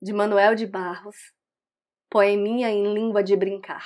[0.00, 1.16] de Manuel de Barros,
[2.08, 3.84] Poeminha em Língua de Brincar.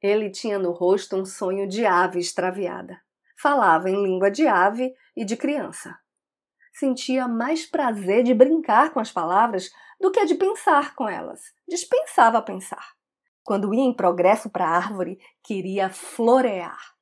[0.00, 2.98] Ele tinha no rosto um sonho de ave extraviada.
[3.38, 5.98] Falava em língua de ave e de criança.
[6.72, 11.42] Sentia mais prazer de brincar com as palavras do que de pensar com elas.
[11.68, 12.94] Dispensava pensar.
[13.44, 16.94] Quando ia em progresso para a árvore, queria florear.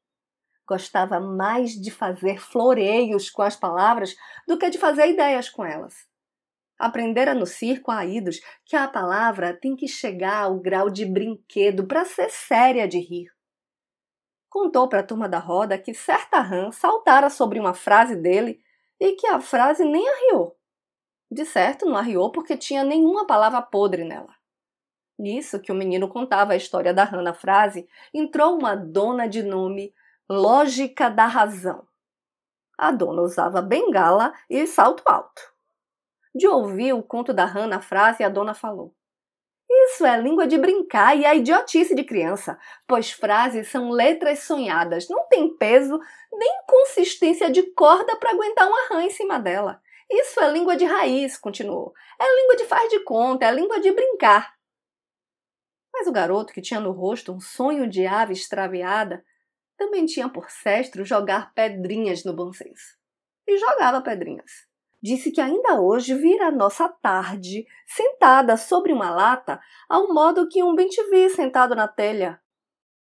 [0.67, 4.17] Gostava mais de fazer floreios com as palavras
[4.49, 6.13] do que de fazer ideias com elas.
[6.79, 11.87] Aprendera no circo a Idos que a palavra tem que chegar ao grau de brinquedo
[11.87, 13.29] para ser séria de rir.
[14.51, 18.61] Contou para a turma da roda que certa rã saltara sobre uma frase dele
[19.01, 20.57] e que a frase nem arriou.
[21.31, 24.35] De certo, não arriou porque tinha nenhuma palavra podre nela.
[25.19, 29.43] Nisso que o menino contava a história da rã na frase, entrou uma dona de
[29.43, 29.95] nome
[30.29, 31.87] Lógica da Razão.
[32.77, 35.54] A dona usava bengala e salto alto.
[36.35, 38.93] De ouvir o conto da rã na frase, a dona falou:
[39.71, 45.09] Isso é língua de brincar e é idiotice de criança, pois frases são letras sonhadas,
[45.09, 45.97] não tem peso
[46.33, 49.81] nem consistência de corda para aguentar uma rã em cima dela.
[50.11, 51.95] Isso é língua de raiz, continuou.
[52.21, 54.55] É língua de faz de conta, é língua de brincar.
[55.93, 59.25] Mas o garoto, que tinha no rosto um sonho de ave extraviada,
[59.77, 62.99] também tinha por cestro jogar pedrinhas no bom senso.
[63.47, 64.74] E jogava pedrinhas
[65.05, 70.63] disse que ainda hoje vira a nossa tarde sentada sobre uma lata, ao modo que
[70.63, 72.41] um bem-te-vi sentado na telha.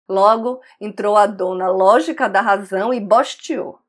[0.08, 3.80] Logo entrou a dona lógica da razão e bosteou.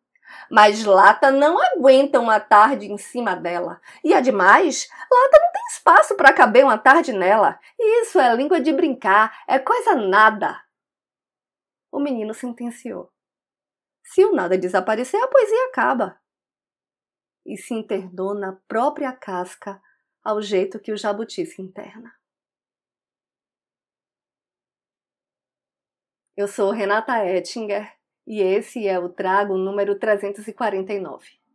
[0.50, 3.78] Mas lata não aguenta uma tarde em cima dela.
[4.02, 7.60] E ademais, lata não tem espaço para caber uma tarde nela.
[7.78, 10.58] Isso é língua de brincar, é coisa nada.
[11.92, 13.10] O menino sentenciou.
[14.02, 16.18] Se o nada desaparecer, a poesia acaba
[17.48, 19.80] e se internou na própria casca
[20.22, 22.14] ao jeito que o jabuti se interna.
[26.36, 27.90] Eu sou Renata Ettinger
[28.26, 31.47] e esse é o Trago número 349.